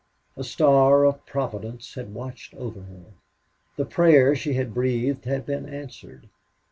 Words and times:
A 0.35 0.43
star 0.43 1.05
of 1.05 1.27
Providence 1.27 1.93
had 1.93 2.11
watched 2.11 2.55
over 2.55 2.81
her. 2.81 3.05
The 3.75 3.85
prayer 3.85 4.35
she 4.35 4.55
had 4.55 4.73
breathed 4.73 5.25
had 5.25 5.45
been 5.45 5.69
answered. 5.69 6.27